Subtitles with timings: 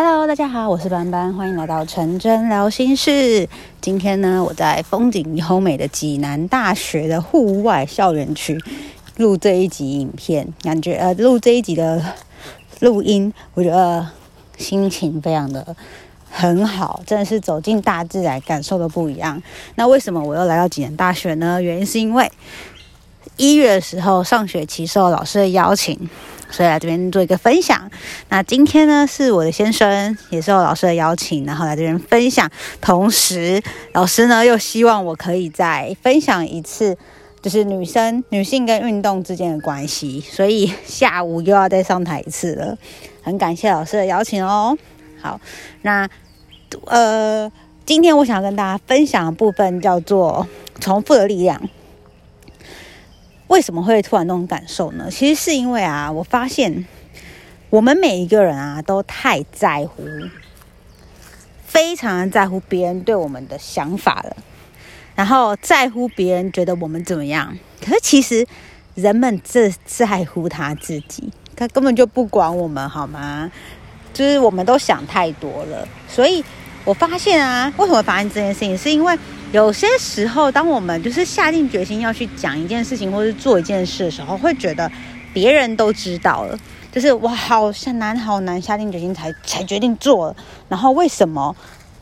[0.00, 3.48] Hello，大家好，我是班班，欢迎来到陈真聊心事。
[3.80, 8.56] 今天呢，我在风景优美的济南大学的户外校园区
[9.16, 12.00] 录这一集影片，感觉呃，录这一集的
[12.78, 14.06] 录音，我觉得
[14.56, 15.74] 心情非常的
[16.30, 19.42] 很好，真的是走进大自然，感受都不一样。
[19.74, 21.60] 那为什么我又来到济南大学呢？
[21.60, 22.30] 原因是因为
[23.36, 26.08] 一月的时候上学期受老师的邀请。
[26.50, 27.90] 所以来这边做一个分享。
[28.28, 32.50] 那今天呢，是我的先生，也是我老师的邀请，然后来这边分享。
[32.80, 36.96] 同时，老师呢又希望我可以再分享一次，
[37.42, 40.20] 就是女生、女性跟运动之间的关系。
[40.20, 42.76] 所以下午又要再上台一次了。
[43.22, 44.76] 很感谢老师的邀请哦。
[45.20, 45.40] 好，
[45.82, 46.08] 那
[46.86, 47.50] 呃，
[47.84, 50.46] 今天我想跟大家分享的部分叫做
[50.80, 51.60] 重复的力量。
[53.48, 55.08] 为什么会突然那种感受呢？
[55.10, 56.86] 其实是因为啊，我发现
[57.70, 60.04] 我们每一个人啊，都太在乎，
[61.66, 64.36] 非常在乎别人对我们的想法了，
[65.14, 67.58] 然后在乎别人觉得我们怎么样。
[67.84, 68.46] 可是其实
[68.94, 73.50] 人们只在乎他自己，他根本就不管我们，好吗？
[74.14, 76.44] 就是我们都想太多了，所以。
[76.84, 78.78] 我发现啊，为什么发生这件事情？
[78.78, 79.18] 是因为
[79.50, 84.90] 有些时候，当我们就是下定决心要去讲一件事情，或是做一件事的时候，会觉得
[85.32, 86.58] 别人都知道了，
[86.92, 90.36] 就是哇，好难，好难，下定决心才才决定做。
[90.68, 91.56] 然后为什么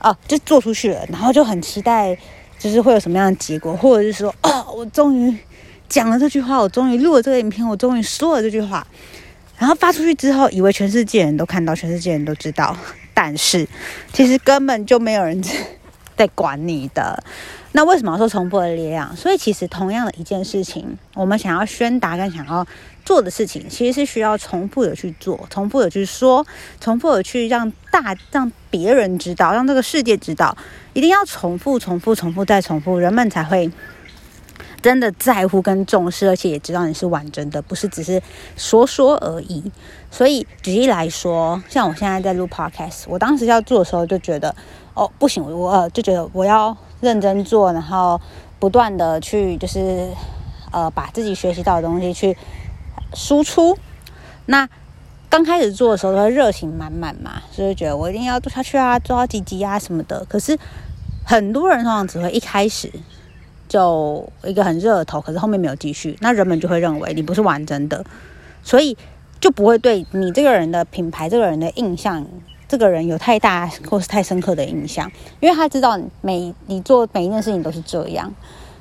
[0.00, 0.16] 啊？
[0.26, 2.18] 就做出去了，然后就很期待，
[2.58, 5.36] 就是会有什么样的结果，或者是说，哦，我终于
[5.88, 8.84] 讲了这句话，我终于录了这个影片，我终于说了这句话，
[9.56, 12.76] 然后发出去之后，以为全世界人都看到，全世界人都知道。
[13.14, 13.68] 但是，
[14.12, 15.52] 其实根本就没有人知
[16.18, 17.22] 在管你的。
[17.72, 19.16] 那为什么要说重复的力量？
[19.16, 22.66] 所以，其实同样的一件事情，我们想要宣达跟想要
[23.04, 26.44] 做的事情，其实是需要重复的去做，重复的去说，
[26.80, 30.56] 重复的去让大让别人知道，让这个世界知道，
[30.92, 33.70] 一定要重复、重复、重复再重复，人们才会。
[34.80, 38.22] 真的在乎跟重视，而且也知道你是完整的，不是只是
[38.56, 39.72] 说说而已。
[40.08, 44.54] 所以举例来说，像我现在在录 podcast，我当时要做的时候就觉得，
[44.98, 48.20] 哦，不行，我呃就觉得我要认真做，然后
[48.58, 50.08] 不断的去就是
[50.72, 52.36] 呃把自己学习到的东西去
[53.14, 53.78] 输出。
[54.46, 54.68] 那
[55.30, 60.24] 刚开始做的时候，都会热情满满嘛，所以觉得我一定要做下去啊，做到几集啊什么的。
[60.28, 60.58] 可是
[61.24, 62.90] 很多人通常只会一开始。
[63.68, 68.02] 就一个很热头，可是后面没有继续，那人们就会认为你不是完整的，
[68.62, 68.96] 所以
[69.40, 72.24] 就不会对你这个人的品牌、这个人的印象、
[72.68, 78.32] 这个人有太大或是太深刻的印象，因为他知道每你做每一件事情都是这样，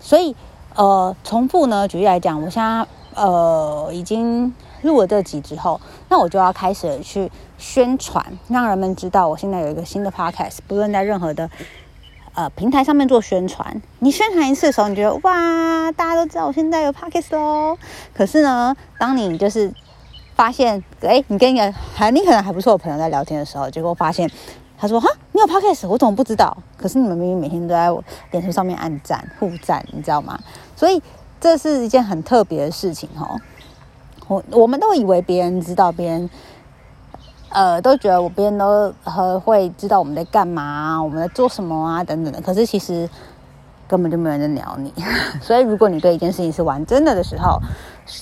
[0.00, 0.34] 所以
[0.74, 4.52] 呃，重复呢，举例来讲，我现在呃已经
[4.82, 11.48] 录了这集之后，那我就要开始去宣传，让人们知道我现在有一个新的 podcast，不论在任何的。
[12.34, 17.76] 呃，平台上面做宣传，你宣传一次的时候，你觉得哇，大家都知道我现在有 podcast 喽。
[18.14, 19.72] 可是呢，当你就是
[20.38, 24.30] 发现，哎，你跟一个还你可能还不错的朋友在聊天的时候，结果发现
[24.78, 26.56] 他说哈，你有 podcast，我怎么不知道？
[26.76, 30.38] 可是你们明明每天都在我脸书上面按赞互赞，你知道吗？
[30.76, 31.02] 所以
[31.40, 33.40] 这是一件很特别的事情哦。
[34.28, 36.30] 我我们都以为别人知道别人。
[37.50, 42.38] 呃，都觉得我别人都和会知道我们在干嘛，我们在做什么啊，等等的。
[42.42, 43.08] 可是其实
[43.88, 44.92] 根本就没有人在鸟你。
[45.40, 47.58] 所以如果你对一件事情是玩真的的时候，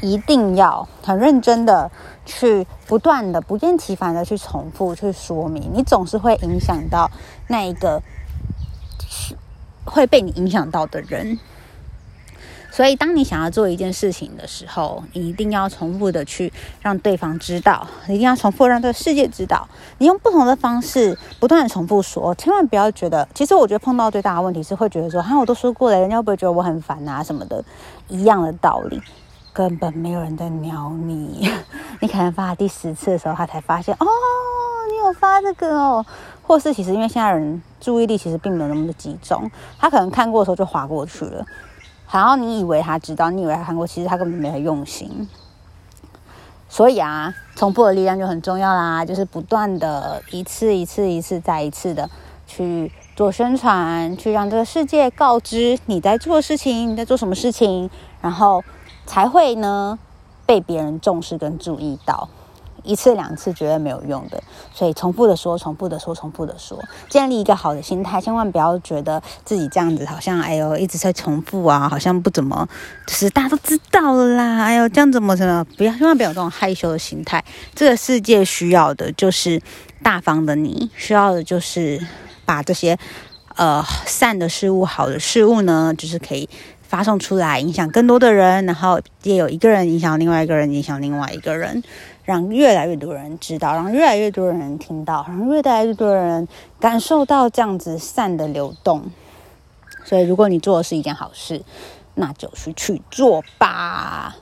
[0.00, 1.90] 一定要很认真的
[2.24, 7.10] 去不断的不厌其烦的去重复去说明，你总是会影响到
[7.48, 8.02] 那一个
[9.84, 11.38] 会被你影响到的人。
[12.72, 19.68] 所以，当你想要做一件事情的时候，你一定要重复的去让对方知道，一定要重复让这个世界知道。
[19.98, 23.28] 你用不同的方式不断的重复说，千万不要觉得。
[23.34, 27.62] 其实我觉得碰到最大的问题是会觉得说，哈，我都说过了，人家会不会觉得我很烦啊什么的？
[28.06, 29.02] 一样的道理，
[29.60, 31.46] 根本没有人在鸟你。
[32.00, 34.06] 你可能发第十次的时候，他才发现哦，
[34.90, 36.06] 你有发这个哦。
[36.42, 41.44] 或是其实因为现在人注意力其实并没有那么的集中，他可能看过的时候就滑过去了。
[42.10, 45.28] 然后你以为他知道，你以为他看过，其实他根本没有用心。
[46.70, 52.08] 所以啊，重复的力量就很重要啦，就是不断的一次一次一次再一次的
[52.46, 57.90] 去做宣传，去让这个世界告知你在做事情，你在做什么事情，
[58.22, 58.64] 然后
[59.10, 59.98] 才会呢
[60.46, 62.28] 被别人重视跟注意到。
[62.84, 64.42] 一次两次绝对没有用的，
[64.72, 72.66] 所以重复的说，重复的说，重复的说，建立一个好的心态，千万不要觉得自己这样子好像哎呦一直在重复啊，好像不怎么，
[73.06, 77.44] 就是大家都知道了啦，哎呦这样怎么怎么，不要千万不要有这种害羞的心态。
[77.74, 79.60] 这个世界需要的就是
[80.02, 82.00] 大方的你，需要的就是
[82.46, 82.96] 把这些
[83.56, 86.48] 呃善的事物、好的事物呢，就是可以。
[86.90, 91.84] 发送出来，影响更多的人，然后也有一个人影响另外一个人，影响另外一个人，
[92.24, 96.48] 让越来越多人知道，让越来越多人听到，让越来越多人
[96.80, 99.04] 感受到这样子善的流动。
[100.04, 101.62] 所以，如果你做的是一件好事，
[102.14, 104.34] 那就去去做吧。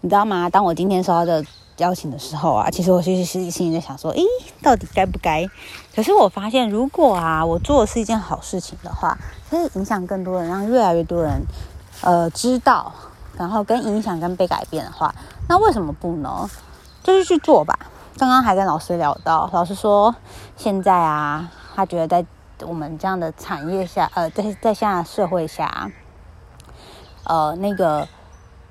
[0.00, 0.48] 你知道吗？
[0.48, 1.44] 当我今天收到的
[1.76, 4.22] 邀请的时候啊，其实我其实是心里在想说，诶，
[4.62, 5.46] 到底该不该？
[5.94, 9.18] 可是我发现，如果啊，我做的是一件好事情的话，
[9.50, 11.42] 可以影响更多人，让越来越多人。
[12.02, 12.92] 呃，知道，
[13.36, 15.14] 然后跟影响跟被改变的话，
[15.48, 16.50] 那为什么不呢？
[17.02, 17.78] 就是去做吧。
[18.18, 20.14] 刚刚还跟老师聊到，老师说
[20.56, 22.26] 现在啊，他觉得在
[22.66, 25.90] 我们这样的产业下，呃，在在现在社会下，
[27.24, 28.08] 呃，那个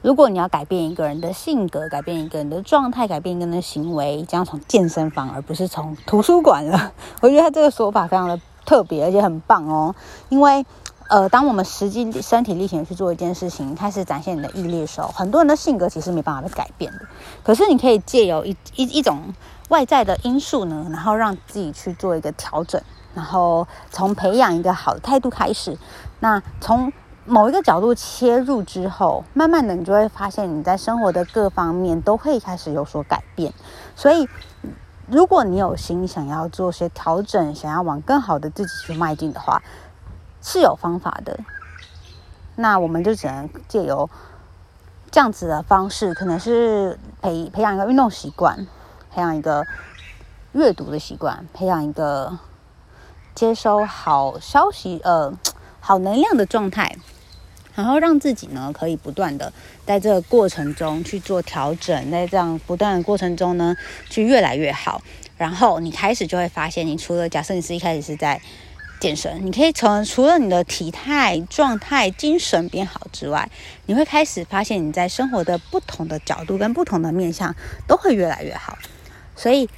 [0.00, 6.92] 如果你要改变一个人的性格，改变一个人的状态，改变一个人的行为，将要从健身房而不是从图书馆了。
[7.20, 9.94] 我觉得他这个说法非常的特别，而且很棒哦，
[10.30, 10.64] 因为。
[11.08, 17.00] 呃，当我们实际身体力行去做一件事情，开始展现你的毅力的时候，很多人的性格其实没办法被改变的。
[17.42, 19.34] 可是你可以借由一一一种
[19.70, 22.78] 外在的因素呢，然后让自己去做一个调整，
[23.14, 25.78] 然后从培养一个好的态度开始。
[26.20, 26.92] 那从
[27.24, 33.54] 某一个角度切入之后，慢慢的你就会发现你在生活的各方面都会开始有所改变。
[33.96, 34.28] 所以，
[35.06, 39.62] 如果你有心想要做些调整，想要往更好的自己去迈进的话，
[40.50, 41.38] 是有方法的，
[42.56, 44.08] 那我们就只能借由
[45.10, 48.66] 这样子的方式，可能是培培养一个运动习惯，
[49.10, 49.66] 培养一个
[50.52, 52.38] 阅读的习惯，培养一个
[53.34, 55.38] 接收好消息、呃
[55.80, 56.96] 好能量的状态，
[57.74, 59.52] 然后让自己呢可以不断的
[59.84, 63.76] 在这个过程中去做调整，在这样不断的过程中呢
[64.08, 65.02] 去越来越好，
[65.36, 68.40] 然后你开始就会发现，你除了假设你是一开始是在。
[69.00, 73.48] 健身，你可以从除了你的体态、状态、精神变好之外，
[73.86, 77.54] 你会开始发现你在生活的不同的角度跟不同的面向
[77.86, 78.76] 都会越来越好，
[79.36, 79.68] 所以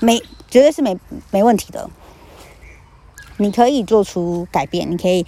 [0.00, 0.18] 没
[0.48, 0.98] 绝对是没
[1.30, 1.88] 没问题的。
[3.36, 5.24] 你可以做出改变，你可以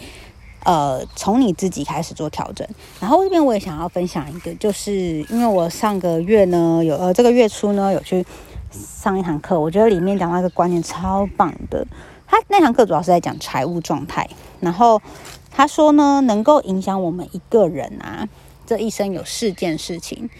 [0.64, 2.67] 呃从你自己开始做调整。
[3.00, 4.93] 然后这边我也想要分享一个，就是
[5.31, 8.26] 因为我上个月呢有呃这个月初呢有去
[8.70, 11.87] 上一堂课，我觉得里面讲到一个观念超棒的。
[12.32, 14.26] 他那堂课主要是在讲财务状态，
[14.58, 15.02] 然后
[15.50, 18.26] 他说呢，能够影响我们一个人啊，
[18.64, 20.31] 这一生有四件事情。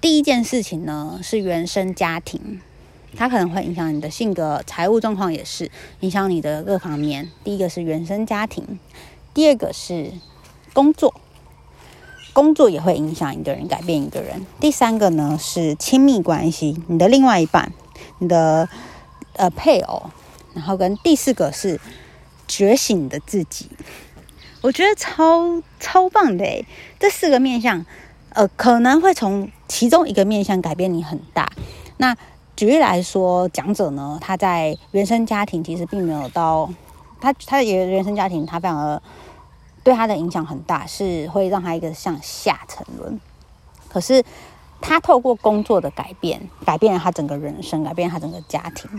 [0.00, 2.62] 第一件事情呢是原生家庭，
[3.14, 5.70] 它可能会影响你的性格，财务状况也是
[6.00, 7.30] 影响你的各方面。
[7.44, 8.80] 第一个是原生家庭，
[9.34, 10.10] 第二个是
[10.72, 11.14] 工作，
[12.32, 14.46] 工作也会影响一个人，改变一个人。
[14.58, 17.74] 第三个呢是亲密关系，你的另外一半，
[18.20, 18.66] 你的
[19.34, 20.04] 呃配偶。
[20.54, 21.80] 然后跟第四个是
[22.46, 23.68] 觉醒的自己，
[24.60, 26.66] 我觉得超超棒的诶，
[26.98, 27.84] 这四个面向，
[28.30, 31.50] 呃，可能会从其中一个面向改变你很大。
[31.96, 32.16] 那
[32.54, 36.68] 举例来说，讲者呢，他在原生家庭其实并没有到
[37.20, 39.00] 他他的原生家庭，他反而
[39.82, 43.18] 对他的影响很大，是会让他一个向下沉沦。
[43.88, 44.22] 可是
[44.80, 48.90] 他透过工作的改变，改变了他整个人生，改变了他整个家庭。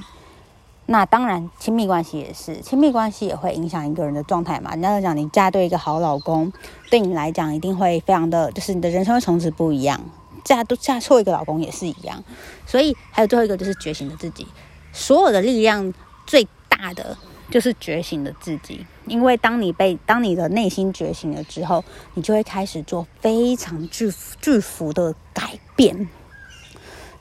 [0.85, 4.71] 那当然，亲密关系也是，亲密关系也会影响一个人的状态嘛。
[4.71, 6.51] 人家讲，你嫁对一个好老公，
[6.89, 9.99] 对你来讲一定会非常的，就是你的人生会从此不一样。
[10.43, 12.21] 嫁都嫁错一个老公也是一样。
[12.65, 14.45] 所以还有最后一个就是觉醒的自己，
[14.91, 15.93] 所有的力量
[16.27, 17.17] 最大的
[17.49, 18.85] 就是觉醒的自己。
[19.05, 21.81] 因为当你被当你的内心觉醒了之后，
[22.15, 26.09] 你就会开始做非常巨巨幅的改变。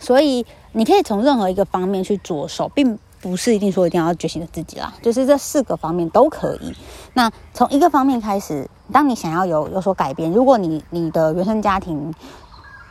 [0.00, 2.98] 所以你可以从任何一个方面去着手，并。
[3.22, 6.74] 不是一定说一定要觉醒的自己啦，就是这四个方面都可以。
[7.14, 12.12] 那从一个方面开始，当你想要有有所改变，如果你你的原生家庭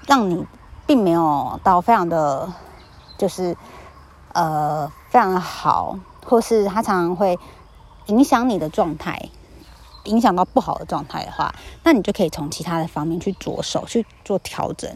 [0.08, 0.46] 让你
[0.88, 2.52] 并没有到非常的，
[3.18, 3.58] 就是
[4.32, 7.38] 呃非常的好，或是他常常会
[8.06, 9.22] 影响你的状态，
[10.06, 14.90] 影响到不好的状态的话，那你就可以从其他的方面去着手去做调整。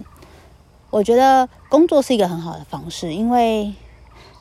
[0.91, 3.73] 我觉得工作是一个很好的方式，因为。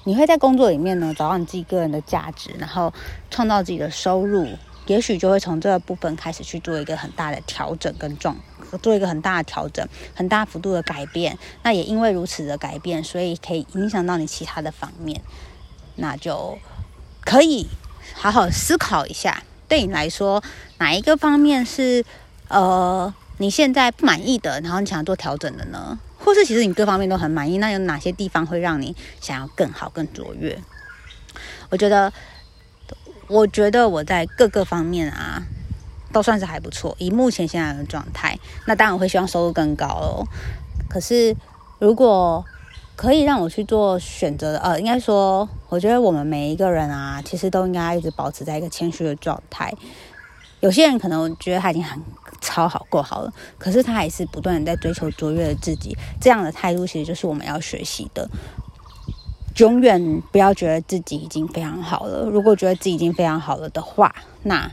[0.05, 2.93] 你会在工作里面呢，找到你自己个人的价值，然后
[3.31, 4.47] 创造自己的收入，
[4.87, 8.37] 也许就会从这个部分开始去做一个很大的调整跟状
[8.83, 11.39] 做一个很大的调整，很大幅度的改变。
[11.63, 15.21] 那也因为如此的改变，所以可以影响到你其他的方面，
[15.97, 16.59] 那就
[17.25, 17.67] 可以
[18.15, 20.43] 好好思考一下，对你来说
[20.79, 22.05] 哪一个方面是
[22.49, 25.99] 呃你现在不满意的，然后你想要做调整的呢？
[26.25, 30.59] 或是其实你各方面都很满意，那有哪些地方会让你想要更好、更卓越？
[31.69, 32.13] 我觉得，
[33.27, 35.43] 我觉得我在各个方面啊，
[36.13, 36.95] 都算是还不错。
[36.99, 40.27] 以目前现在的状态，那当然我会希望收入更高哦。
[40.89, 41.37] 可是，
[41.79, 42.45] 如果
[42.97, 49.75] 可以让我去做选择的，呃，应该说，我觉得我们每一个人啊，其实都应该一直保持在一个谦虚的状态。
[50.65, 52.01] 有些人可能觉得他已经很
[52.41, 55.95] 超好够好了，可是他还是不断的在追求卓越的自己。
[56.19, 58.27] 这样的态度其实就是我们要学习的。
[59.59, 62.31] 永远不要觉得自己已经非常好了。
[62.31, 64.73] 如果觉得自己已经非常好了的话，那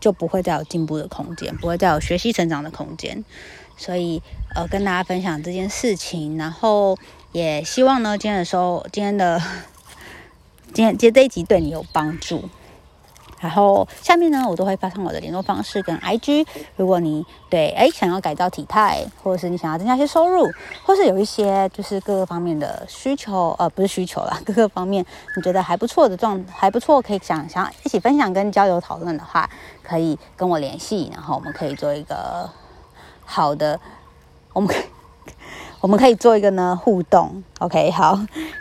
[0.00, 3.22] 就不会再有进步的空间，不会再有学习成长的空间。
[3.76, 4.22] 所以，
[4.54, 6.96] 呃，跟大家分享这件事情，然后
[7.32, 9.38] 也希望呢，今天的时候，今天的
[10.72, 12.48] 今天今天这一集对你有帮助。
[13.46, 16.44] 然后下面呢，我都会发上我的联络方式跟 IG。
[16.74, 20.50] 如果你对诶想要改造体态，或者是你想要增加一些收入，
[20.84, 29.48] 或是有一些就是各个方面的需求，呃，不是需求啦， 各个方面你觉得还不错的状还不错，可以想想一起分享跟交流讨论的话，
[29.84, 32.50] 可以跟我联系，然后我们可以做一个
[33.24, 33.78] 好的，
[34.52, 34.82] 我们可 以
[35.80, 37.44] 我们可以做一个呢互动。
[37.60, 38.18] OK，好，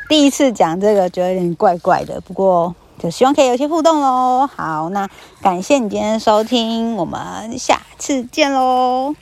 [0.08, 2.76] 第一次讲这个觉得有点怪怪的，不过。
[2.98, 4.48] 就希望可以有些互动喽。
[4.56, 5.08] 好，那
[5.42, 9.16] 感谢你今天的收听，我们下次见喽。